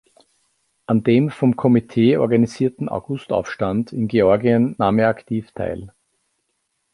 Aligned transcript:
An 0.87 1.03
dem 1.03 1.29
vom 1.29 1.55
Komitee 1.55 2.17
organisierten 2.17 2.89
August-Aufstand 2.89 3.93
in 3.93 4.07
Georgien 4.07 4.73
nahm 4.79 4.97
er 4.97 5.09
aktiv 5.09 5.51
teil. 5.51 5.93